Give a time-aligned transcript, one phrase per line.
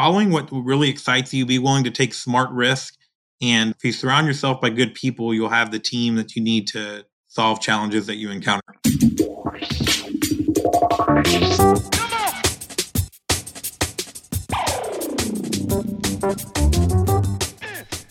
[0.00, 2.94] following what really excites you, be willing to take smart risk.
[3.42, 6.68] And if you surround yourself by good people, you'll have the team that you need
[6.68, 8.62] to solve challenges that you encounter.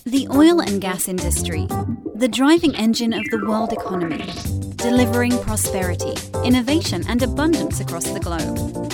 [0.05, 1.65] The oil and gas industry,
[2.13, 4.31] the driving engine of the world economy,
[4.75, 6.13] delivering prosperity,
[6.45, 8.93] innovation, and abundance across the globe.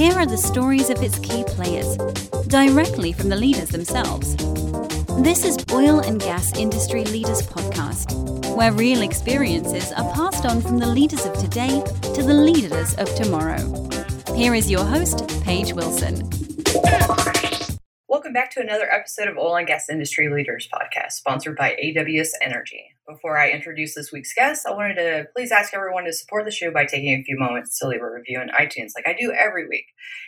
[0.00, 1.98] Here are the stories of its key players,
[2.48, 4.36] directly from the leaders themselves.
[5.22, 8.14] This is Oil and Gas Industry Leaders Podcast,
[8.54, 11.82] where real experiences are passed on from the leaders of today
[12.14, 13.88] to the leaders of tomorrow.
[14.34, 16.28] Here is your host, Paige Wilson.
[18.08, 22.30] Welcome back to another episode of Oil and Gas Industry Leaders Podcast, sponsored by AWS
[22.40, 22.94] Energy.
[23.10, 26.52] Before I introduce this week's guest, I wanted to please ask everyone to support the
[26.52, 29.32] show by taking a few moments to leave a review on iTunes, like I do
[29.32, 29.86] every week.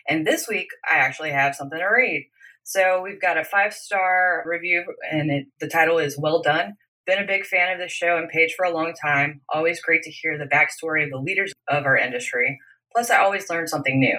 [0.08, 2.28] And this week, I actually have something to read.
[2.64, 6.72] So we've got a five star review, and it, the title is Well Done.
[7.06, 9.42] Been a big fan of the show and Paige for a long time.
[9.52, 12.58] Always great to hear the backstory of the leaders of our industry.
[12.92, 14.18] Plus, I always learn something new.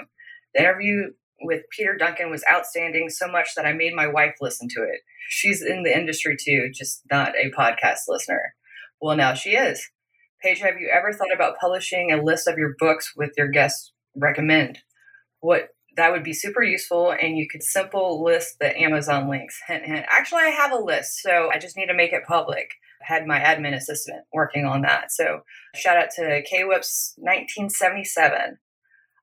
[0.53, 1.11] The interview
[1.43, 5.01] with Peter Duncan was outstanding so much that I made my wife listen to it.
[5.29, 8.53] She's in the industry too, just not a podcast listener.
[9.01, 9.89] Well, now she is.
[10.41, 13.93] Paige, have you ever thought about publishing a list of your books with your guests
[14.15, 14.79] recommend?
[15.39, 19.59] What that would be super useful, and you could simple list the Amazon links.
[19.67, 20.05] Hint, hint.
[20.09, 22.71] Actually, I have a list, so I just need to make it public.
[23.01, 25.11] I had my admin assistant working on that.
[25.11, 25.41] So
[25.75, 28.57] shout out to KWIPS 1977.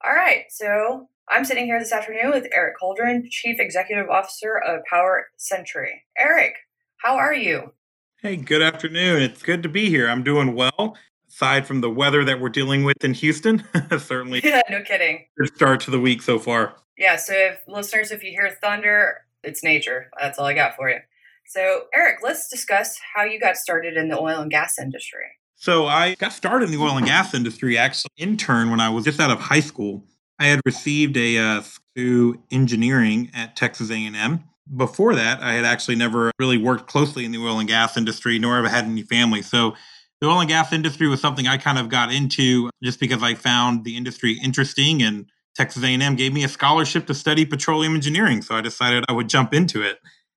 [0.04, 4.80] All right, so I'm sitting here this afternoon with Eric Calderon, Chief Executive Officer of
[4.90, 6.02] Power Sentry.
[6.18, 6.54] Eric,
[6.96, 7.72] how are you?
[8.20, 9.22] Hey, good afternoon.
[9.22, 10.08] It's good to be here.
[10.08, 10.96] I'm doing well.
[11.28, 14.40] Aside from the weather that we're dealing with in Houston, certainly.
[14.44, 15.26] Yeah, no kidding.
[15.38, 16.74] Good start to the week so far.
[16.98, 20.10] Yeah, so if listeners, if you hear thunder, it's nature.
[20.20, 20.98] That's all I got for you.
[21.46, 25.26] So, Eric, let's discuss how you got started in the oil and gas industry.
[25.54, 29.04] So, I got started in the oil and gas industry actually intern when I was
[29.04, 30.04] just out of high school.
[30.40, 31.62] I had received a uh,
[31.96, 34.44] to engineering at Texas A&M.
[34.74, 38.38] Before that, I had actually never really worked closely in the oil and gas industry,
[38.38, 39.42] nor have had any family.
[39.42, 39.74] So
[40.20, 43.34] the oil and gas industry was something I kind of got into just because I
[43.34, 48.40] found the industry interesting and Texas A&M gave me a scholarship to study petroleum engineering.
[48.40, 49.98] So I decided I would jump into it.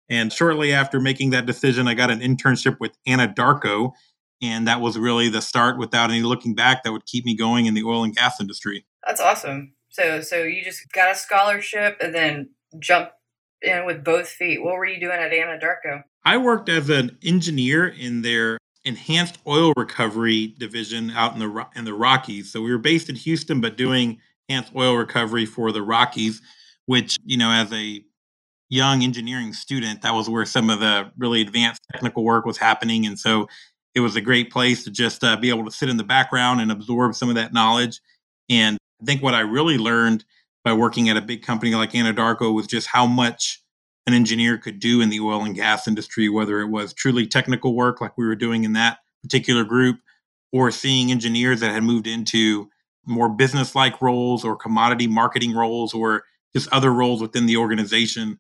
[0.09, 3.93] And shortly after making that decision, I got an internship with Anadarko.
[4.41, 7.67] And that was really the start without any looking back that would keep me going
[7.67, 8.87] in the oil and gas industry.
[9.07, 9.75] That's awesome.
[9.91, 13.13] So so you just got a scholarship and then jumped
[13.63, 14.63] in with both feet.
[14.63, 16.03] What were you doing at Anadarko?
[16.25, 21.85] I worked as an engineer in their enhanced oil recovery division out in the in
[21.85, 22.53] the Rockies.
[22.53, 24.19] So we were based in Houston, but doing
[24.49, 26.41] enhanced oil recovery for the Rockies,
[26.87, 28.05] which you know, as a
[28.69, 33.07] young engineering student, that was where some of the really advanced technical work was happening,
[33.07, 33.49] and so
[33.95, 36.61] it was a great place to just uh, be able to sit in the background
[36.61, 38.01] and absorb some of that knowledge.
[38.49, 40.25] And I think what I really learned
[40.65, 43.63] by working at a big company like Anadarko was just how much
[44.07, 47.75] an engineer could do in the oil and gas industry, whether it was truly technical
[47.75, 50.01] work like we were doing in that particular group,
[50.53, 52.69] or seeing engineers that had moved into
[53.07, 56.25] more business like roles or commodity marketing roles or
[56.55, 58.39] just other roles within the organization.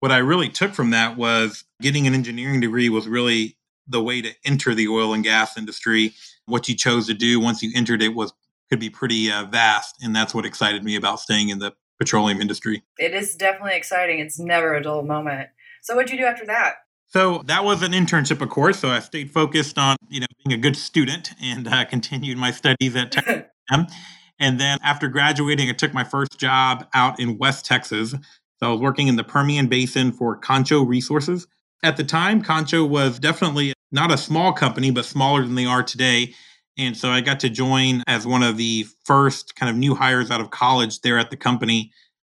[0.00, 3.56] What I really took from that was getting an engineering degree was really
[3.86, 6.14] the way to enter the oil and gas industry.
[6.46, 8.32] What you chose to do once you entered it was
[8.74, 9.94] could be pretty uh, vast.
[10.02, 12.82] And that's what excited me about staying in the petroleum industry.
[12.98, 14.18] It is definitely exciting.
[14.18, 15.50] It's never a dull moment.
[15.82, 16.74] So, what'd you do after that?
[17.06, 18.80] So that was an internship, of course.
[18.80, 22.50] So I stayed focused on you know being a good student and uh, continued my
[22.50, 23.44] studies at Texas.
[24.40, 28.10] and then after graduating, I took my first job out in West Texas.
[28.10, 31.46] So I was working in the Permian Basin for Concho Resources.
[31.84, 35.84] At the time, Concho was definitely not a small company, but smaller than they are
[35.84, 36.34] today.
[36.76, 40.30] And so I got to join as one of the first kind of new hires
[40.30, 41.92] out of college there at the company.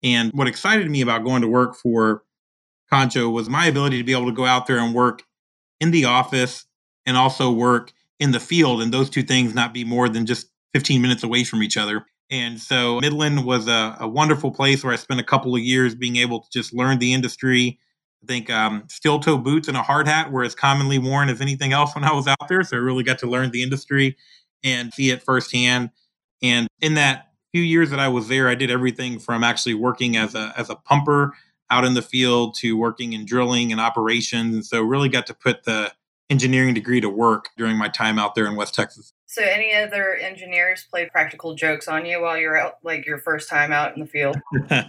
[0.04, 2.24] And what excited me about going to work for
[2.90, 5.24] Concho was my ability to be able to go out there and work
[5.80, 6.66] in the office
[7.06, 8.82] and also work in the field.
[8.82, 12.06] And those two things not be more than just 15 minutes away from each other.
[12.30, 15.96] And so Midland was a, a wonderful place where I spent a couple of years
[15.96, 17.80] being able to just learn the industry,
[18.26, 21.42] I think um, steel toe boots and a hard hat were as commonly worn as
[21.42, 22.64] anything else when I was out there.
[22.64, 24.18] So I really got to learn the industry
[24.64, 25.92] and see it firsthand.
[26.42, 30.18] And in that few years that I was there, I did everything from actually working
[30.18, 31.34] as a as a pumper
[31.70, 34.56] out in the field to working in drilling and operations.
[34.56, 35.94] And so really got to put the
[36.32, 39.14] engineering degree to work during my time out there in West Texas.
[39.36, 43.50] So, any other engineers play practical jokes on you while you're out, like your first
[43.50, 44.38] time out in the field?
[44.70, 44.84] uh,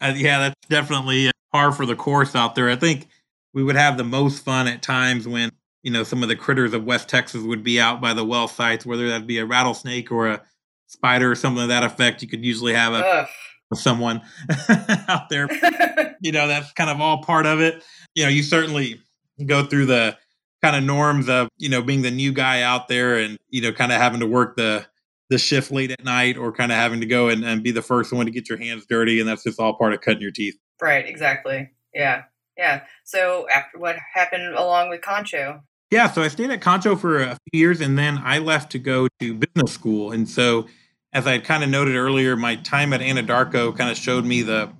[0.00, 2.70] yeah, that's definitely par for the course out there.
[2.70, 3.08] I think
[3.52, 5.50] we would have the most fun at times when
[5.82, 8.48] you know some of the critters of West Texas would be out by the well
[8.48, 10.42] sites, whether that be a rattlesnake or a
[10.86, 12.22] spider or something of that effect.
[12.22, 13.28] You could usually have a
[13.74, 14.22] someone
[15.08, 15.46] out there.
[16.22, 17.84] you know, that's kind of all part of it.
[18.14, 19.02] You know, you certainly
[19.44, 20.16] go through the
[20.62, 23.72] kind of norms of you know being the new guy out there and you know
[23.72, 24.86] kind of having to work the
[25.28, 27.82] the shift late at night or kind of having to go and, and be the
[27.82, 30.32] first one to get your hands dirty and that's just all part of cutting your
[30.32, 30.56] teeth.
[30.80, 31.70] Right exactly.
[31.94, 32.24] Yeah
[32.56, 32.82] yeah.
[33.04, 35.62] So after what happened along with concho?
[35.90, 38.78] Yeah so i stayed at concho for a few years and then i left to
[38.78, 40.12] go to business school.
[40.12, 40.66] And so
[41.12, 44.70] as i kind of noted earlier my time at anadarko kind of showed me the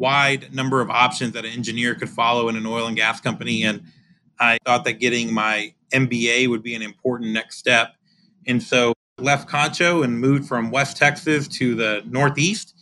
[0.00, 3.62] wide number of options that an engineer could follow in an oil and gas company.
[3.62, 3.84] And
[4.40, 7.94] I thought that getting my MBA would be an important next step.
[8.46, 12.74] And so left Concho and moved from West Texas to the Northeast.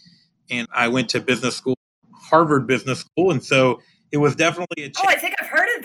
[0.50, 1.76] And I went to business school,
[2.14, 3.32] Harvard Business School.
[3.32, 3.80] And so
[4.12, 4.96] it was definitely a change.
[5.00, 5.82] Oh, I think I've heard of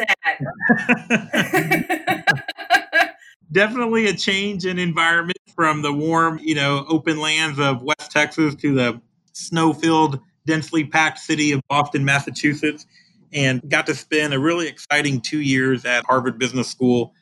[1.97, 3.05] that.
[3.51, 8.55] definitely a change in environment from the warm, you know, open lands of West Texas
[8.55, 9.01] to the
[9.33, 12.85] snow filled, densely packed city of Boston, Massachusetts
[13.33, 17.13] and got to spend a really exciting two years at Harvard Business School.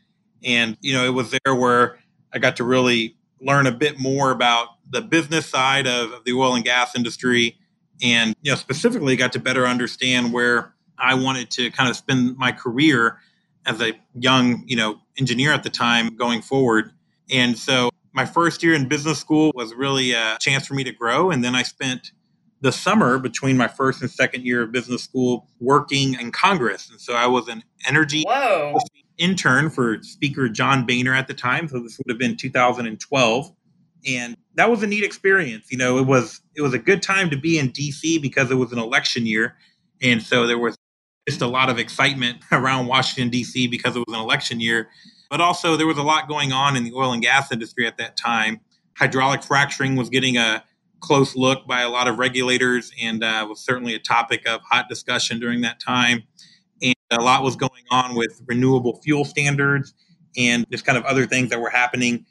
[0.44, 2.00] And, you know, it was there where
[2.34, 6.34] I got to really learn a bit more about the business side of, of the
[6.34, 7.58] oil and gas industry.
[8.04, 12.38] And, you know, specifically got to better understand where I wanted to kind of spend
[12.38, 13.18] my career
[13.66, 16.92] as a young, you know, engineer at the time going forward.
[17.30, 20.92] And so my first year in business school was really a chance for me to
[20.92, 21.32] grow.
[21.32, 22.12] And then I spent
[22.62, 26.90] the summer between my first and second year of business school working in Congress.
[26.90, 28.78] And so I was an energy Whoa.
[29.18, 31.68] intern for Speaker John Boehner at the time.
[31.68, 33.52] So this would have been 2012.
[34.08, 35.72] And that was a neat experience.
[35.72, 38.56] You know, it was it was a good time to be in DC because it
[38.56, 39.56] was an election year.
[40.02, 40.76] And so there was
[41.28, 44.90] just a lot of excitement around Washington, DC because it was an election year.
[45.30, 47.98] But also there was a lot going on in the oil and gas industry at
[47.98, 48.60] that time.
[48.98, 50.64] Hydraulic fracturing was getting a
[51.02, 54.88] close look by a lot of regulators and uh, was certainly a topic of hot
[54.88, 56.24] discussion during that time.
[56.82, 59.94] And a lot was going on with renewable fuel standards
[60.38, 62.26] and just kind of other things that were happening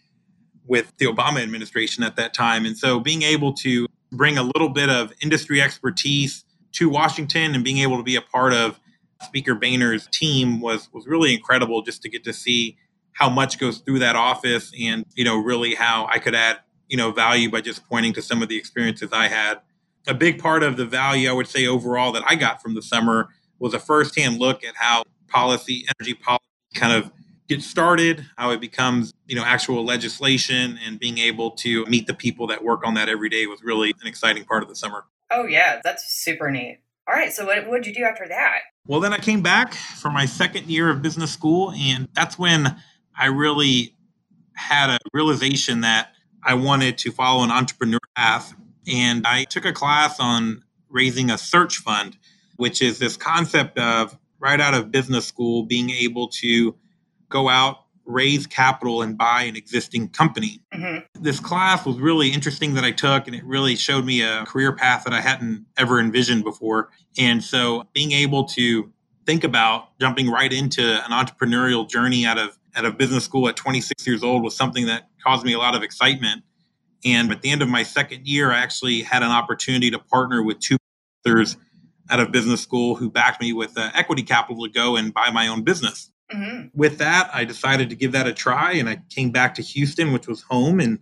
[0.67, 2.64] with the Obama administration at that time.
[2.64, 7.64] And so being able to bring a little bit of industry expertise to Washington and
[7.64, 8.78] being able to be a part of
[9.23, 12.78] Speaker Boehner's team was was really incredible just to get to see
[13.12, 16.96] how much goes through that office and you know really how I could add you
[16.96, 19.60] know value by just pointing to some of the experiences I had.
[20.06, 22.82] A big part of the value I would say overall that I got from the
[22.82, 23.28] summer
[23.58, 26.44] was a firsthand look at how policy, energy policy
[26.75, 27.12] kind of
[27.48, 32.14] gets started, how it becomes, you know, actual legislation and being able to meet the
[32.14, 35.04] people that work on that every day was really an exciting part of the summer.
[35.31, 36.81] Oh yeah, that's super neat.
[37.08, 38.60] All right, so what did you do after that?
[38.87, 42.76] Well, then I came back for my second year of business school and that's when
[43.19, 43.94] I really
[44.54, 48.54] had a realization that I wanted to follow an entrepreneur path.
[48.87, 52.16] And I took a class on raising a search fund,
[52.56, 56.75] which is this concept of right out of business school being able to
[57.28, 60.60] go out, raise capital, and buy an existing company.
[60.75, 61.22] Mm-hmm.
[61.22, 64.72] This class was really interesting that I took, and it really showed me a career
[64.72, 66.90] path that I hadn't ever envisioned before.
[67.19, 68.90] And so being able to
[69.26, 73.56] think about jumping right into an entrepreneurial journey out of at a business school at
[73.56, 76.43] 26 years old was something that caused me a lot of excitement.
[77.05, 80.43] And at the end of my second year, I actually had an opportunity to partner
[80.43, 80.77] with two
[81.25, 81.57] others
[82.11, 85.31] out of business school who backed me with uh, equity capital to go and buy
[85.31, 86.11] my own business.
[86.33, 86.69] Mm-hmm.
[86.75, 90.12] With that, I decided to give that a try and I came back to Houston,
[90.12, 90.99] which was home, and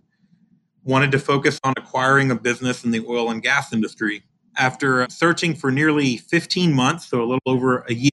[0.83, 4.23] wanted to focus on acquiring a business in the oil and gas industry.
[4.57, 8.09] After searching for nearly 15 months, so a little over a year,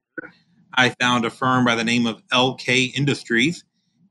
[0.75, 3.65] I found a firm by the name of LK Industries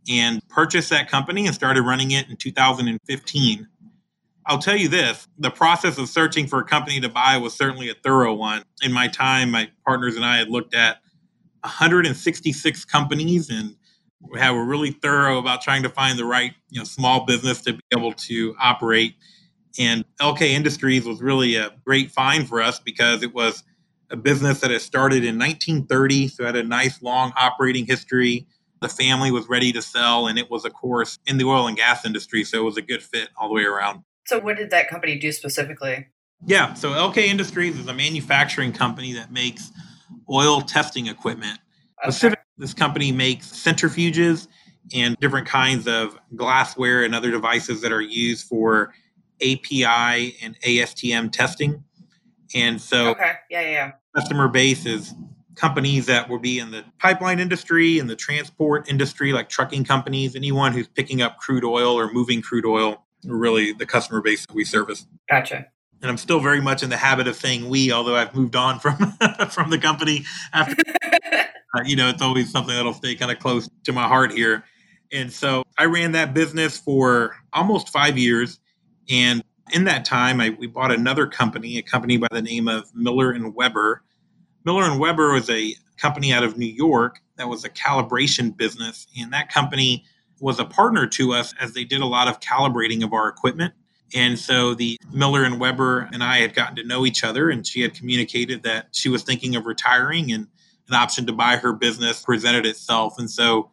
[0.10, 3.68] and purchased that company and started running it in 2015.
[4.48, 7.90] I'll tell you this the process of searching for a company to buy was certainly
[7.90, 8.64] a thorough one.
[8.84, 10.98] In my time, my partners and I had looked at
[11.62, 13.76] 166 companies and
[14.22, 17.74] we were really thorough about trying to find the right you know, small business to
[17.74, 19.16] be able to operate.
[19.78, 23.64] And LK Industries was really a great find for us because it was
[24.10, 28.48] a business that had started in 1930, so had a nice long operating history.
[28.86, 31.76] The family was ready to sell, and it was, of course, in the oil and
[31.76, 34.04] gas industry, so it was a good fit all the way around.
[34.28, 36.06] So, what did that company do specifically?
[36.46, 39.72] Yeah, so LK Industries is a manufacturing company that makes
[40.30, 41.58] oil testing equipment.
[42.04, 42.12] Okay.
[42.12, 44.48] Specifically, this company makes centrifuges
[44.94, 48.94] and different kinds of glassware and other devices that are used for
[49.42, 51.84] API and ASTM testing.
[52.54, 53.92] And so, okay, yeah, yeah.
[54.16, 55.16] Customer base is
[55.56, 60.36] companies that will be in the pipeline industry, in the transport industry, like trucking companies,
[60.36, 64.56] anyone who's picking up crude oil or moving crude oil, really the customer base that
[64.56, 65.08] we service.
[65.30, 65.68] Gotcha.
[66.02, 68.80] And I'm still very much in the habit of saying we, although I've moved on
[68.80, 68.98] from
[69.50, 70.26] from the company.
[70.54, 70.76] After,
[71.14, 74.66] uh, you know, it's always something that'll stay kind of close to my heart here.
[75.12, 78.60] And so I ran that business for almost five years.
[79.10, 79.44] And
[79.74, 83.32] in that time, I, we bought another company, a company by the name of Miller
[83.32, 84.04] and Weber.
[84.66, 89.08] Miller and Weber was a company out of New York that was a calibration business,
[89.18, 90.04] and that company
[90.40, 93.74] was a partner to us as they did a lot of calibrating of our equipment.
[94.14, 97.66] And so the Miller and Weber and I had gotten to know each other, and
[97.66, 100.48] she had communicated that she was thinking of retiring, and
[100.88, 103.16] an option to buy her business presented itself.
[103.18, 103.72] And so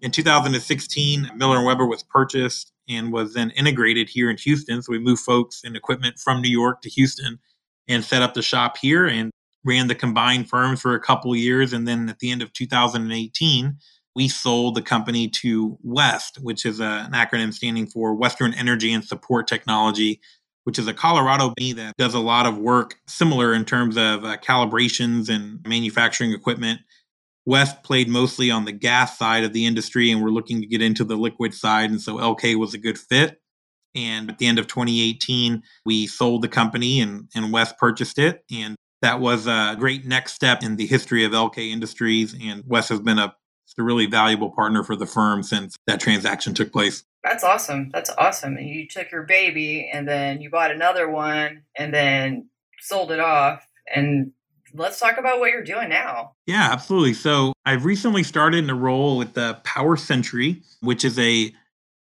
[0.00, 4.82] in 2016, Miller and Weber was purchased and was then integrated here in Houston.
[4.82, 7.38] So we moved folks and equipment from New York to Houston
[7.86, 9.30] and set up the shop here and
[9.64, 11.72] ran the combined firms for a couple years.
[11.72, 13.76] And then at the end of 2018,
[14.14, 18.92] we sold the company to West, which is a, an acronym standing for Western Energy
[18.92, 20.20] and Support Technology,
[20.64, 24.24] which is a Colorado company that does a lot of work similar in terms of
[24.24, 26.80] uh, calibrations and manufacturing equipment.
[27.46, 30.82] West played mostly on the gas side of the industry, and we're looking to get
[30.82, 31.90] into the liquid side.
[31.90, 33.40] And so LK was a good fit.
[33.94, 38.44] And at the end of 2018, we sold the company and, and West purchased it.
[38.52, 42.34] And that was a great next step in the history of LK Industries.
[42.40, 43.34] And Wes has been a,
[43.78, 47.04] a really valuable partner for the firm since that transaction took place.
[47.22, 47.90] That's awesome.
[47.92, 48.56] That's awesome.
[48.56, 52.48] And you took your baby and then you bought another one and then
[52.80, 53.66] sold it off.
[53.94, 54.32] And
[54.74, 56.32] let's talk about what you're doing now.
[56.46, 57.14] Yeah, absolutely.
[57.14, 61.52] So I've recently started in a role with the Power Sentry, which is a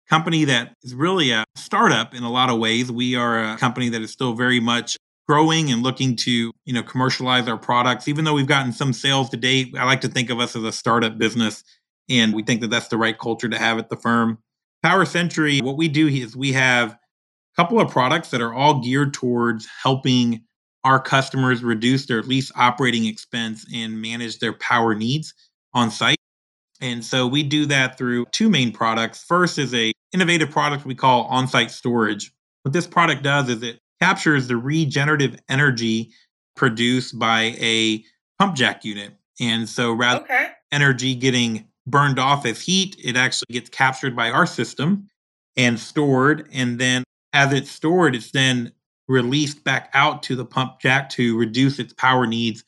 [0.08, 2.92] company that is really a startup in a lot of ways.
[2.92, 4.96] We are a company that is still very much
[5.28, 9.30] growing and looking to you know commercialize our products even though we've gotten some sales
[9.30, 11.62] to date i like to think of us as a startup business
[12.08, 14.38] and we think that that's the right culture to have at the firm.
[14.82, 16.98] Power Sentry what we do is we have a
[17.56, 20.44] couple of products that are all geared towards helping
[20.84, 25.32] our customers reduce their lease operating expense and manage their power needs
[25.72, 26.18] on site.
[26.80, 29.22] And so we do that through two main products.
[29.22, 32.32] First is a innovative product we call on-site storage.
[32.64, 36.10] What this product does is it captures the regenerative energy
[36.56, 38.04] produced by a
[38.36, 39.12] pump jack unit.
[39.38, 40.48] And so rather okay.
[40.72, 45.08] energy getting burned off as heat, it actually gets captured by our system
[45.56, 46.48] and stored.
[46.52, 48.72] And then as it's stored, it's then
[49.06, 52.64] released back out to the pump jack to reduce its power needs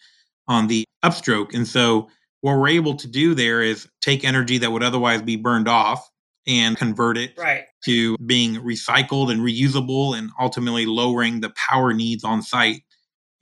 [0.47, 1.53] on the upstroke.
[1.53, 2.09] And so
[2.43, 6.09] what we're able to do there is take energy that would otherwise be burned off
[6.47, 7.65] and convert it right.
[7.85, 12.83] to being recycled and reusable and ultimately lowering the power needs on site.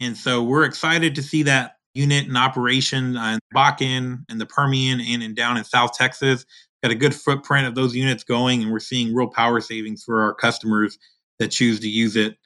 [0.00, 4.46] And so we're excited to see that unit in operation uh, in Bakken and the
[4.46, 6.44] Permian and in down in South Texas.
[6.82, 10.22] Got a good footprint of those units going, and we're seeing real power savings for
[10.22, 10.98] our customers
[11.38, 12.36] that choose to use it.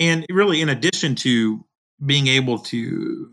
[0.00, 1.64] And really, in addition to
[2.04, 3.32] being able to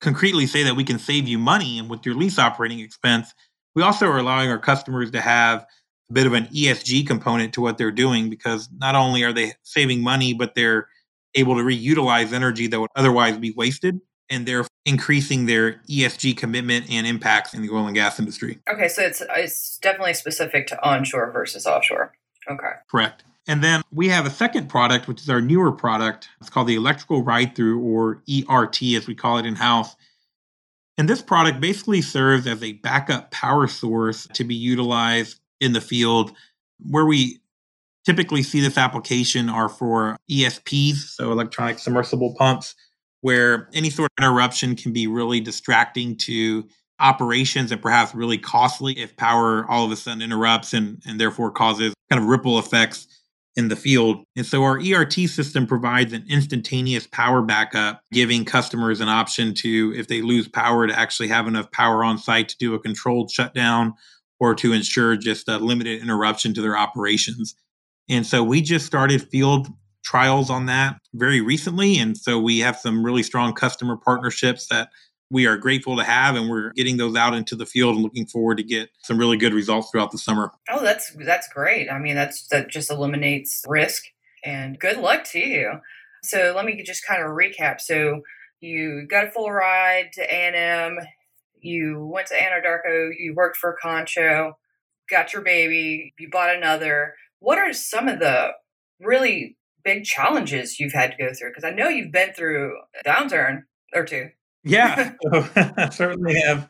[0.00, 3.34] concretely say that we can save you money and with your lease operating expense,
[3.74, 5.66] we also are allowing our customers to have
[6.10, 9.54] a bit of an ESG component to what they're doing because not only are they
[9.62, 10.88] saving money, but they're
[11.34, 14.00] able to reutilize energy that would otherwise be wasted.
[14.30, 18.58] And they're increasing their ESG commitment and impacts in the oil and gas industry.
[18.70, 22.12] Okay, so it's it's definitely specific to onshore versus offshore.
[22.50, 22.72] Okay.
[22.90, 23.24] Correct.
[23.46, 26.28] And then we have a second product, which is our newer product.
[26.40, 29.94] It's called the Electrical Ride Through, or ERT, as we call it in house.
[30.96, 35.80] And this product basically serves as a backup power source to be utilized in the
[35.80, 36.32] field.
[36.78, 37.40] Where we
[38.04, 42.74] typically see this application are for ESPs, so electronic submersible pumps,
[43.22, 46.68] where any sort of interruption can be really distracting to
[47.00, 51.50] operations and perhaps really costly if power all of a sudden interrupts and, and therefore
[51.50, 53.08] causes kind of ripple effects
[53.56, 54.24] in the field.
[54.36, 59.94] And so our ERT system provides an instantaneous power backup, giving customers an option to,
[59.96, 63.30] if they lose power, to actually have enough power on site to do a controlled
[63.30, 63.94] shutdown
[64.44, 67.54] or to ensure just a limited interruption to their operations.
[68.10, 69.68] And so we just started field
[70.04, 71.98] trials on that very recently.
[71.98, 74.90] And so we have some really strong customer partnerships that
[75.30, 78.26] we are grateful to have and we're getting those out into the field and looking
[78.26, 80.52] forward to get some really good results throughout the summer.
[80.68, 81.90] Oh, that's that's great.
[81.90, 84.04] I mean, that's that just eliminates risk
[84.44, 85.80] and good luck to you.
[86.22, 87.80] So let me just kind of recap.
[87.80, 88.20] So
[88.60, 90.98] you got a full ride to A&M,
[91.64, 94.56] you went to Anadarko, you worked for Concho.
[95.10, 97.14] got your baby, you bought another.
[97.40, 98.52] What are some of the
[99.00, 101.50] really big challenges you've had to go through?
[101.50, 104.30] Because I know you've been through a downturn or two.
[104.62, 105.12] Yeah,
[105.76, 106.68] I certainly have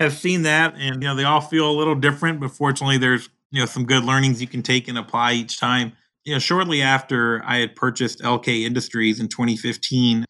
[0.00, 2.40] have seen that, and you know they all feel a little different.
[2.40, 5.92] But fortunately, there's you know some good learnings you can take and apply each time.
[6.24, 10.24] You know, shortly after I had purchased LK Industries in 2015,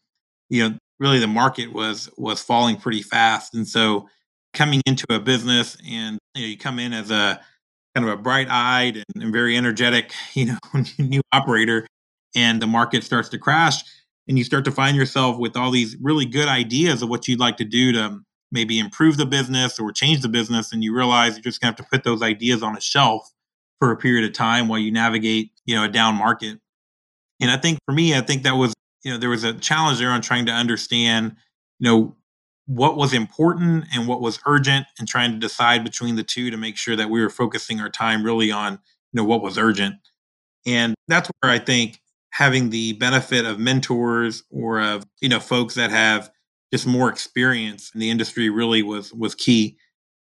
[0.49, 4.07] you know, really the market was was falling pretty fast, and so
[4.53, 7.39] coming into a business and you, know, you come in as a
[7.93, 10.57] kind of a bright-eyed and, and very energetic, you know,
[10.97, 11.85] new operator,
[12.35, 13.83] and the market starts to crash
[14.27, 17.39] and you start to find yourself with all these really good ideas of what you'd
[17.39, 18.19] like to do to
[18.51, 20.71] maybe improve the business or change the business.
[20.71, 23.31] And you realize you're just going to have to put those ideas on a shelf
[23.79, 26.59] for a period of time while you navigate you know a down market.
[27.39, 28.73] And i think for me i think that was
[29.07, 31.33] you know there was a challenge there on trying to understand
[31.79, 32.15] you know
[32.65, 36.57] what was important and what was urgent and trying to decide between the two to
[36.57, 38.79] make sure that we were focusing our time really on you
[39.13, 39.95] know what was urgent.
[40.65, 45.75] And that's where i think having the benefit of mentors or of you know folks
[45.75, 46.29] that have
[46.73, 49.77] just more experience in the industry really was was key.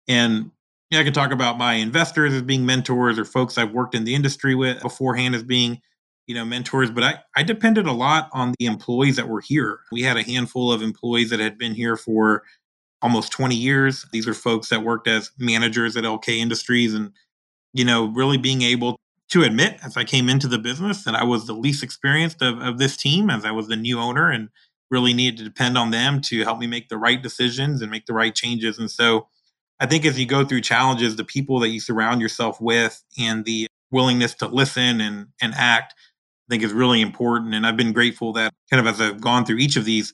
[0.07, 0.49] And
[0.89, 3.93] you know, i can talk about my investors as being mentors or folks i've worked
[3.93, 5.79] in the industry with beforehand as being
[6.31, 9.81] you know mentors but i i depended a lot on the employees that were here
[9.91, 12.43] we had a handful of employees that had been here for
[13.01, 17.11] almost 20 years these are folks that worked as managers at lk industries and
[17.73, 18.97] you know really being able
[19.27, 22.61] to admit as I came into the business that I was the least experienced of,
[22.61, 24.49] of this team as I was the new owner and
[24.89, 28.07] really needed to depend on them to help me make the right decisions and make
[28.07, 28.77] the right changes.
[28.77, 29.27] And so
[29.79, 33.45] I think as you go through challenges, the people that you surround yourself with and
[33.45, 35.93] the willingness to listen and, and act,
[36.51, 37.55] I think is really important.
[37.55, 40.13] And I've been grateful that kind of as I've gone through each of these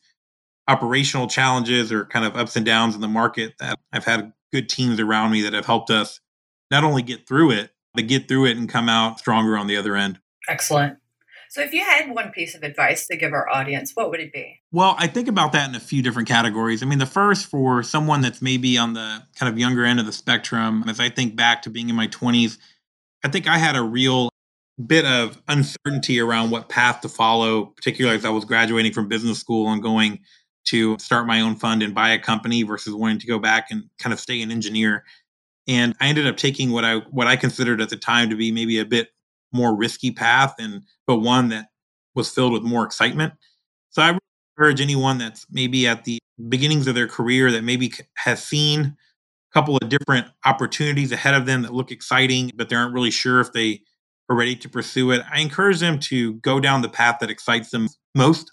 [0.68, 4.70] operational challenges or kind of ups and downs in the market, that I've had good
[4.70, 6.20] teams around me that have helped us
[6.70, 9.78] not only get through it, but get through it and come out stronger on the
[9.78, 10.20] other end.
[10.48, 10.98] Excellent.
[11.50, 14.32] So, if you had one piece of advice to give our audience, what would it
[14.32, 14.60] be?
[14.72, 16.84] Well, I think about that in a few different categories.
[16.84, 20.06] I mean, the first for someone that's maybe on the kind of younger end of
[20.06, 22.60] the spectrum, as I think back to being in my 20s,
[23.24, 24.30] I think I had a real
[24.86, 29.40] bit of uncertainty around what path to follow, particularly as I was graduating from business
[29.40, 30.20] school and going
[30.66, 33.84] to start my own fund and buy a company versus wanting to go back and
[34.00, 35.04] kind of stay an engineer
[35.68, 38.52] and I ended up taking what I what I considered at the time to be
[38.52, 39.10] maybe a bit
[39.52, 41.68] more risky path, and but one that
[42.16, 43.34] was filled with more excitement.
[43.90, 44.18] So I
[44.58, 49.54] encourage anyone that's maybe at the beginnings of their career that maybe has seen a
[49.54, 53.40] couple of different opportunities ahead of them that look exciting, but they aren't really sure
[53.40, 53.82] if they
[54.30, 55.22] are ready to pursue it.
[55.32, 58.52] I encourage them to go down the path that excites them most.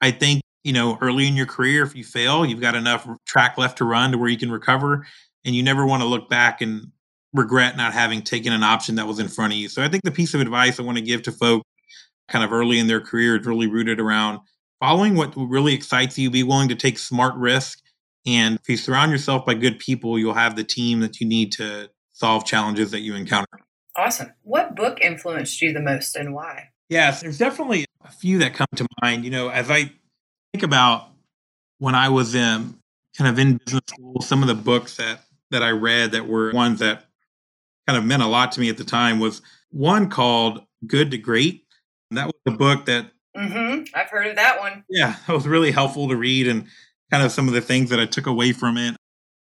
[0.00, 3.58] I think you know early in your career if you fail you've got enough track
[3.58, 5.06] left to run to where you can recover
[5.44, 6.90] and you never want to look back and
[7.34, 9.68] regret not having taken an option that was in front of you.
[9.68, 11.68] So I think the piece of advice I want to give to folks
[12.28, 14.38] kind of early in their career is really rooted around
[14.80, 17.80] following what really excites you, be willing to take smart risk.
[18.26, 21.52] And if you surround yourself by good people, you'll have the team that you need
[21.52, 23.58] to solve challenges that you encounter.
[23.96, 24.32] Awesome.
[24.42, 26.70] What book influenced you the most and why?
[26.88, 29.24] Yes, there's definitely a few that come to mind.
[29.24, 29.92] You know, as I
[30.52, 31.08] think about
[31.78, 32.78] when I was in
[33.16, 36.52] kind of in business school, some of the books that that I read that were
[36.52, 37.04] ones that
[37.86, 41.18] kind of meant a lot to me at the time was one called Good to
[41.18, 41.64] Great.
[42.10, 43.84] And that was a book that mm-hmm.
[43.94, 44.84] I've heard of that one.
[44.88, 46.66] Yeah, it was really helpful to read, and
[47.10, 48.96] kind of some of the things that I took away from it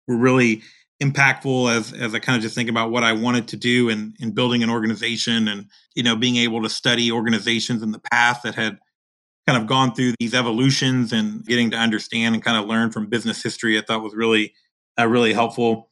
[0.08, 0.64] were really
[1.02, 4.14] impactful as as I kind of just think about what I wanted to do in
[4.20, 8.44] in building an organization and you know being able to study organizations in the past
[8.44, 8.78] that had
[9.48, 13.08] kind of gone through these evolutions and getting to understand and kind of learn from
[13.08, 14.54] business history I thought was really
[15.00, 15.90] uh, really helpful.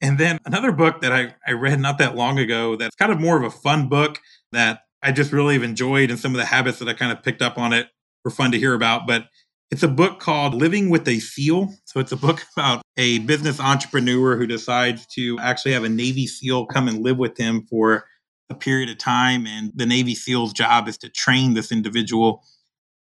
[0.00, 3.20] And then another book that I, I read not that long ago that's kind of
[3.20, 4.20] more of a fun book
[4.52, 7.22] that I just really have enjoyed, and some of the habits that I kind of
[7.22, 7.88] picked up on it
[8.24, 9.06] were fun to hear about.
[9.06, 9.26] But
[9.74, 11.74] it's a book called Living with a SEAL.
[11.84, 16.28] So it's a book about a business entrepreneur who decides to actually have a Navy
[16.28, 18.04] SEAL come and live with him for
[18.48, 19.48] a period of time.
[19.48, 22.44] And the Navy SEAL's job is to train this individual.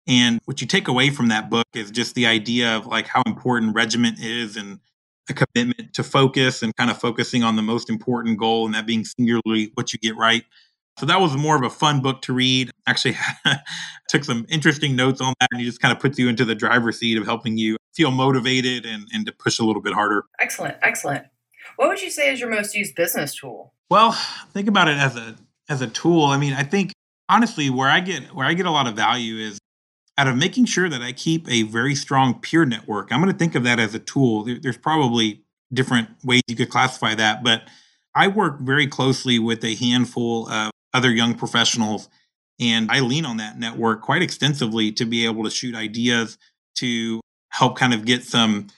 [0.07, 3.23] And what you take away from that book is just the idea of like how
[3.27, 4.81] important regiment is and
[5.29, 8.87] a commitment to focus and kind of focusing on the most important goal and that
[8.87, 10.45] being singularly what you get right.
[10.99, 12.71] So that was more of a fun book to read.
[12.87, 13.17] Actually,
[14.09, 16.55] took some interesting notes on that, and he just kind of puts you into the
[16.55, 20.25] driver's seat of helping you feel motivated and, and to push a little bit harder.
[20.39, 21.27] Excellent, excellent.
[21.77, 23.73] What would you say is your most used business tool?
[23.91, 24.13] Well,
[24.53, 25.37] think about it as a
[25.69, 26.25] as a tool.
[26.25, 26.93] I mean, I think
[27.29, 29.59] honestly, where I get where I get a lot of value is
[30.19, 33.13] out of making sure that I keep a very strong peer network.
[33.13, 34.45] I'm going to think of that as a tool.
[34.45, 37.63] There's probably different ways you could classify that, but
[38.15, 42.09] I work very closely with a handful of other young professionals,
[42.61, 46.39] and I lean on that network quite extensively to be able to shoot ideas
[46.77, 48.69] to help kind of get some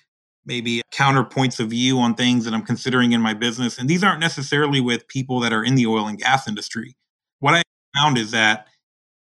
[0.47, 3.79] maybe counterpoints of view on things that I'm considering in my business.
[3.79, 6.97] And these aren't necessarily with people that are in the oil and gas industry.
[7.41, 7.63] What I
[7.97, 8.67] found is that,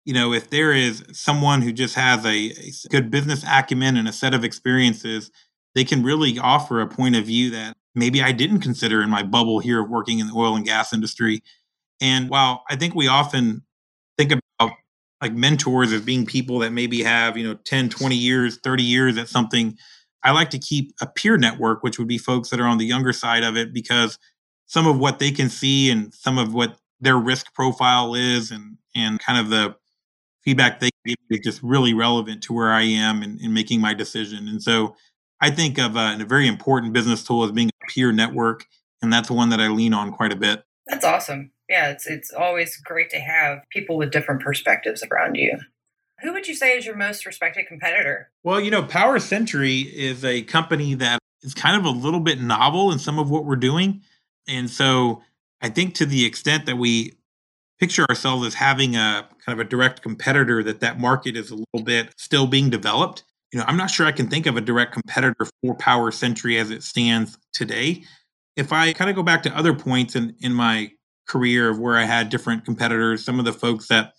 [0.05, 4.09] you know, if there is someone who just has a, a good business acumen and
[4.09, 5.31] a set of experiences,
[5.75, 9.23] they can really offer a point of view that maybe I didn't consider in my
[9.23, 11.43] bubble here of working in the oil and gas industry.
[12.01, 13.63] And while I think we often
[14.19, 14.73] think about
[15.23, 19.19] like mentors as being people that maybe have, you know, 10, 20 years, 30 years
[19.19, 19.77] at something,
[20.23, 22.85] I like to keep a peer network, which would be folks that are on the
[22.85, 24.19] younger side of it, because
[24.67, 28.77] some of what they can see and some of what their risk profile is and
[28.95, 29.77] and kind of the
[30.43, 33.93] feedback they give is just really relevant to where I am in, in making my
[33.95, 34.49] decision.
[34.49, 34.97] And so
[35.41, 38.65] I think of a, a very important business tool as being a peer network,
[39.03, 40.65] and that's one that I lean on quite a bit.
[40.87, 41.51] That's awesome.
[41.69, 45.59] Yeah, it's it's always great to have people with different perspectives around you.
[46.23, 48.31] Who would you say is your most respected competitor?
[48.43, 52.41] Well, you know, Power Sentry is a company that is kind of a little bit
[52.41, 54.03] novel in some of what we're doing.
[54.49, 55.23] And so
[55.61, 57.13] I think to the extent that we
[57.79, 61.55] picture ourselves as having a kind of a direct competitor, that that market is a
[61.55, 63.23] little bit still being developed.
[63.53, 66.59] You know, I'm not sure I can think of a direct competitor for Power Sentry
[66.59, 68.05] as it stands today.
[68.57, 70.93] If I kind of go back to other points in, in my
[71.27, 74.13] career of where I had different competitors, some of the folks that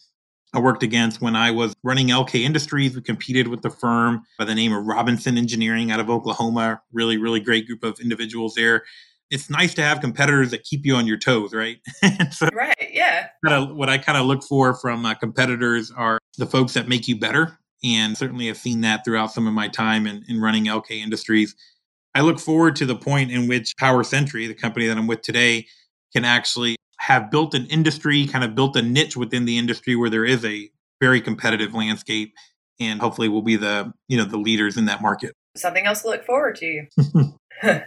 [0.53, 2.95] I worked against when I was running LK Industries.
[2.95, 6.81] We competed with the firm by the name of Robinson Engineering out of Oklahoma.
[6.93, 8.83] Really, really great group of individuals there.
[9.29, 11.79] It's nice to have competitors that keep you on your toes, right?
[12.31, 13.27] so right, yeah.
[13.43, 17.19] What I kind of look for from uh, competitors are the folks that make you
[17.19, 17.59] better.
[17.83, 21.55] And certainly I've seen that throughout some of my time in, in running LK Industries.
[22.15, 25.21] I look forward to the point in which Power Sentry, the company that I'm with
[25.21, 25.67] today,
[26.13, 30.09] can actually have built an industry, kind of built a niche within the industry where
[30.09, 32.33] there is a very competitive landscape
[32.79, 35.33] and hopefully we'll be the you know the leaders in that market.
[35.55, 36.85] Something else to look forward to.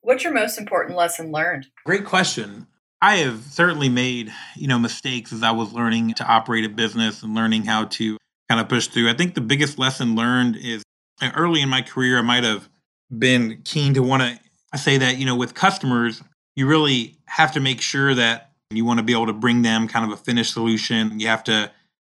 [0.00, 1.66] What's your most important lesson learned?
[1.84, 2.66] Great question.
[3.02, 7.22] I have certainly made you know mistakes as i was learning to operate a business
[7.22, 8.16] and learning how to
[8.48, 9.08] kind of push through.
[9.10, 10.82] I think the biggest lesson learned is
[11.20, 12.68] uh, early in my career i might have
[13.16, 16.22] been keen to want to say that you know with customers
[16.56, 19.88] you really have to make sure that you want to be able to bring them
[19.88, 21.18] kind of a finished solution.
[21.18, 21.70] You have to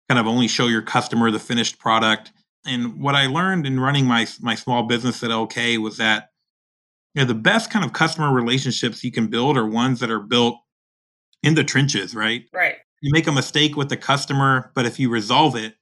[0.09, 2.31] kind of only show your customer the finished product.
[2.65, 6.31] And what I learned in running my my small business at LK was that
[7.13, 10.19] you know the best kind of customer relationships you can build are ones that are
[10.19, 10.55] built
[11.41, 12.45] in the trenches, right?
[12.53, 12.75] Right.
[13.01, 15.75] You make a mistake with the customer, but if you resolve it,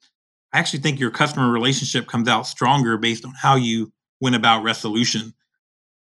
[0.54, 4.64] I actually think your customer relationship comes out stronger based on how you went about
[4.64, 5.34] resolution.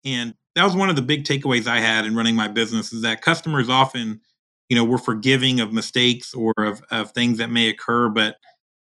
[0.04, 3.02] And that was one of the big takeaways I had in running my business is
[3.02, 4.22] that customers often,
[4.70, 8.38] you know, were forgiving of mistakes or of, of things that may occur, but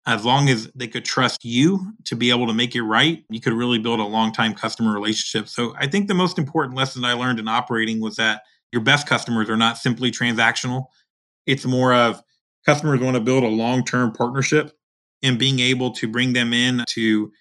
[0.06, 3.40] as long as they could trust you to be able to make it right, you
[3.40, 5.48] could really build a long time customer relationship.
[5.48, 9.08] So I think the most important lesson I learned in operating was that your best
[9.08, 10.86] customers are not simply transactional.
[11.46, 12.24] It's more of
[12.66, 14.72] customers want to build a long term partnership
[15.22, 17.32] and being able to bring them in to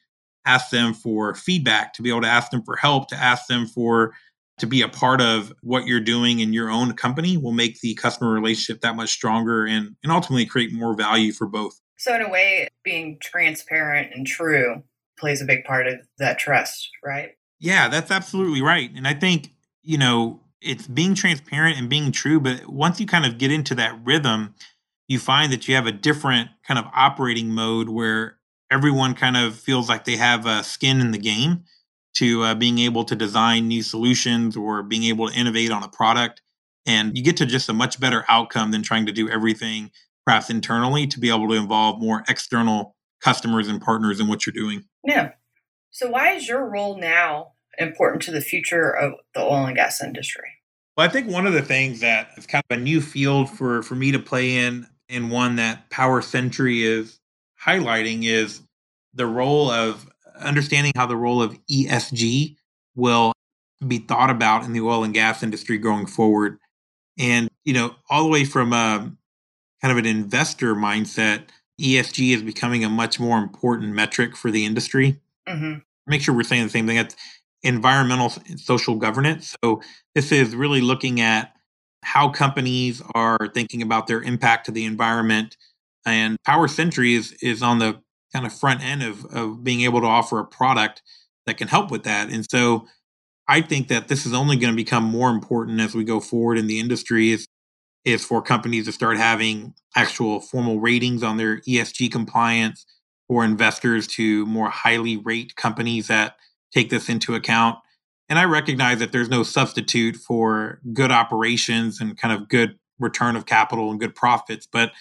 [0.45, 3.67] ask them for feedback, to be able to ask them for help, to ask them
[3.67, 4.15] for
[4.59, 7.95] to be a part of what you're doing in your own company will make the
[7.95, 11.81] customer relationship that much stronger and, and ultimately create more value for both.
[11.97, 14.83] So, in a way, being transparent and true
[15.19, 17.31] plays a big part of that trust, right?
[17.61, 18.91] Yeah, that's absolutely right.
[18.95, 22.41] And I think, you know, it's being transparent and being true.
[22.41, 24.55] But once you kind of get into that rhythm,
[25.09, 28.38] you find that you have a different kind of operating mode where
[28.71, 31.65] everyone kind of feels like they have a skin in the game
[32.15, 35.89] to uh, being able to design new solutions or being able to innovate on a
[35.89, 36.43] product.
[36.87, 39.91] And you get to just a much better outcome than trying to do everything
[40.25, 44.53] perhaps internally to be able to involve more external customers and partners in what you're
[44.53, 44.85] doing.
[45.05, 45.33] Yeah.
[45.91, 50.03] So, why is your role now important to the future of the oil and gas
[50.03, 50.49] industry?
[50.97, 53.83] Well, I think one of the things that is kind of a new field for,
[53.83, 57.18] for me to play in, and one that Power Sentry is
[57.65, 58.63] highlighting is
[59.15, 60.09] the role of
[60.41, 62.57] understanding how the role of ESG
[62.95, 63.33] will
[63.87, 66.59] be thought about in the oil and gas industry going forward.
[67.19, 69.19] And, you know, all the way from a um,
[69.83, 71.45] kind of an investor mindset,
[71.81, 75.21] ESG is becoming a much more important metric for the industry.
[75.49, 75.79] Mm-hmm.
[76.07, 76.97] Make sure we're saying the same thing.
[76.97, 77.17] That's
[77.63, 79.57] environmental social governance.
[79.63, 79.81] So
[80.15, 81.53] this is really looking at
[82.03, 85.57] how companies are thinking about their impact to the environment
[86.07, 88.01] and Power Sentry is is on the
[88.33, 91.03] kind of front end of of being able to offer a product
[91.47, 92.31] that can help with that.
[92.31, 92.87] And so
[93.49, 96.59] I think that this is only going to become more important as we go forward
[96.59, 97.47] in the industry is,
[98.05, 102.85] is for companies to start having actual formal ratings on their ESG compliance,
[103.29, 106.37] for investors to more highly rate companies that
[106.73, 107.79] take this into account.
[108.29, 113.37] And I recognize that there's no substitute for good operations and kind of good return
[113.37, 114.67] of capital and good profits.
[114.71, 114.93] But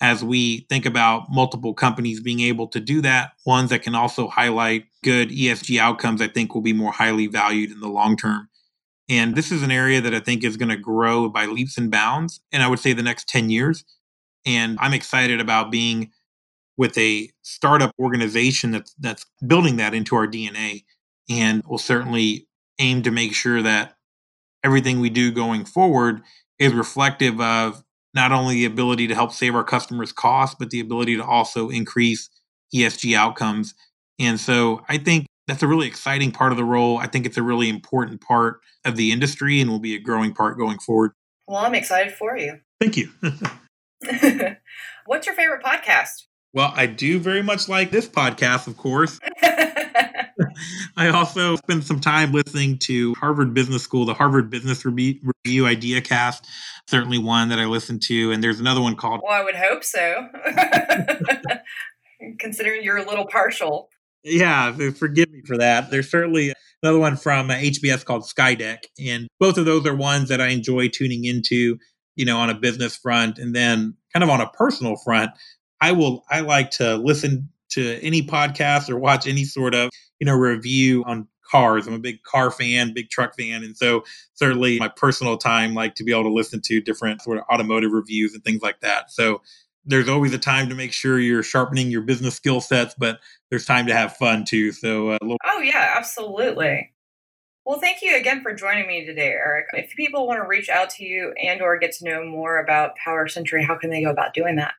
[0.00, 4.28] as we think about multiple companies being able to do that, ones that can also
[4.28, 8.48] highlight good ESG outcomes, I think will be more highly valued in the long term.
[9.08, 11.90] And this is an area that I think is going to grow by leaps and
[11.90, 12.40] bounds.
[12.52, 13.84] And I would say the next 10 years.
[14.44, 16.10] And I'm excited about being
[16.76, 20.84] with a startup organization that's, that's building that into our DNA.
[21.30, 23.96] And we'll certainly aim to make sure that
[24.62, 26.20] everything we do going forward
[26.58, 27.82] is reflective of
[28.16, 31.68] not only the ability to help save our customers costs, but the ability to also
[31.68, 32.30] increase
[32.74, 33.74] ESG outcomes.
[34.18, 36.96] And so I think that's a really exciting part of the role.
[36.96, 40.32] I think it's a really important part of the industry and will be a growing
[40.32, 41.12] part going forward.
[41.46, 42.58] Well, I'm excited for you.
[42.80, 43.10] Thank you.
[45.06, 46.24] What's your favorite podcast?
[46.54, 49.20] Well, I do very much like this podcast, of course.
[50.96, 56.00] I also spent some time listening to Harvard Business School, the Harvard Business Review, Idea
[56.00, 56.46] Cast,
[56.86, 58.32] certainly one that I listened to.
[58.32, 59.20] And there's another one called.
[59.24, 60.28] Well, I would hope so,
[62.38, 63.88] considering you're a little partial.
[64.22, 65.90] Yeah, forgive me for that.
[65.90, 68.78] There's certainly another one from uh, HBS called Skydeck.
[68.98, 71.78] And both of those are ones that I enjoy tuning into,
[72.16, 73.38] you know, on a business front.
[73.38, 75.30] And then kind of on a personal front,
[75.80, 80.26] I will, I like to listen to any podcast or watch any sort of you
[80.26, 81.86] know review on cars.
[81.86, 85.94] I'm a big car fan, big truck fan, and so certainly my personal time like
[85.96, 89.10] to be able to listen to different sort of automotive reviews and things like that.
[89.10, 89.42] So
[89.84, 93.64] there's always a time to make sure you're sharpening your business skill sets, but there's
[93.64, 94.72] time to have fun too.
[94.72, 96.92] So uh, oh yeah, absolutely.
[97.64, 99.66] Well, thank you again for joining me today, Eric.
[99.72, 102.94] If people want to reach out to you and or get to know more about
[102.94, 104.74] Power Sentry, how can they go about doing that?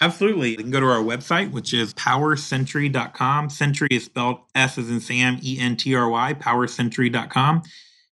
[0.00, 0.50] Absolutely.
[0.50, 3.50] You can go to our website, which is powersentry.com.
[3.50, 7.62] Sentry is spelled S as in Sam, E N T R Y, powersentry.com,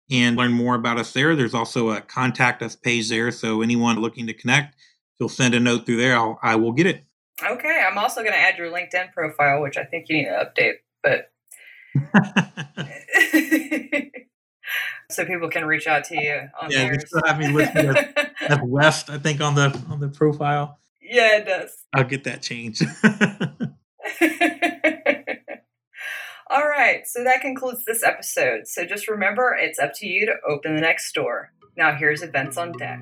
[0.10, 1.36] and learn more about us there.
[1.36, 3.30] There's also a contact us page there.
[3.32, 4.76] So anyone looking to connect,
[5.20, 6.16] you'll send a note through there.
[6.16, 7.04] I'll, I will get it.
[7.44, 7.84] Okay.
[7.88, 10.78] I'm also going to add your LinkedIn profile, which I think you need to update,
[11.04, 11.32] but.
[15.12, 18.06] so people can reach out to you on yeah, you still have me listed as,
[18.42, 20.80] as West, I think, on the on the profile.
[21.08, 21.72] Yeah, it does.
[21.94, 22.84] I'll get that changed.
[26.50, 28.68] All right, so that concludes this episode.
[28.68, 31.52] So just remember, it's up to you to open the next door.
[31.78, 33.02] Now, here's events on deck.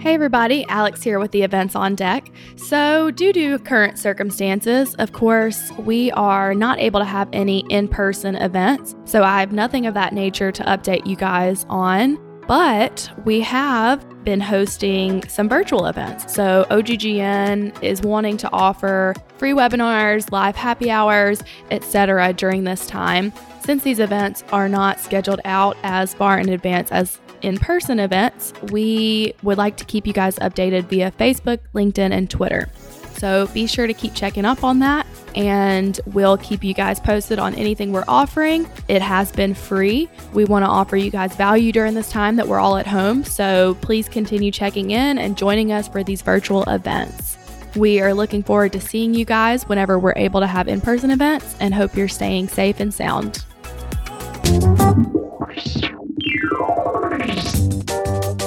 [0.00, 2.30] Hey everybody, Alex here with the events on deck.
[2.56, 7.86] So, due to current circumstances, of course, we are not able to have any in
[7.86, 8.96] person events.
[9.04, 12.18] So, I have nothing of that nature to update you guys on.
[12.48, 16.32] But we have been hosting some virtual events.
[16.32, 22.32] So, OGGN is wanting to offer free webinars, live happy hours, etc.
[22.32, 23.32] during this time.
[23.64, 28.52] Since these events are not scheduled out as far in advance as in person events,
[28.70, 32.68] we would like to keep you guys updated via Facebook, LinkedIn, and Twitter.
[33.14, 37.38] So be sure to keep checking up on that and we'll keep you guys posted
[37.38, 38.68] on anything we're offering.
[38.88, 40.08] It has been free.
[40.32, 43.24] We want to offer you guys value during this time that we're all at home.
[43.24, 47.36] So please continue checking in and joining us for these virtual events.
[47.76, 51.10] We are looking forward to seeing you guys whenever we're able to have in person
[51.10, 53.44] events and hope you're staying safe and sound.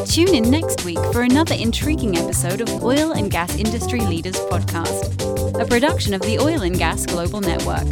[0.06, 5.33] Tune in next week for another intriguing episode of Oil and Gas Industry Leaders Podcast,
[5.56, 7.86] a production of the Oil and Gas Global Network.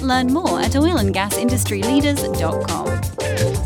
[0.00, 3.61] Learn more at oilandgasindustryleaders.com.